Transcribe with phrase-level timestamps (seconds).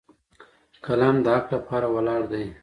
[0.85, 2.45] قلم د حق لپاره ولاړ دی